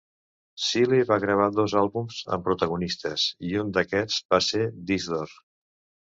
Sealey 0.67 1.01
va 1.09 1.17
gravar 1.25 1.49
dos 1.57 1.75
àlbums 1.81 2.21
amb 2.37 2.47
"Protagonistas", 2.47 3.25
i 3.49 3.53
un 3.65 3.69
d"aquests 3.75 4.17
va 4.35 4.41
ser 4.47 4.63
Disc 4.93 5.13
d"or. 5.13 5.37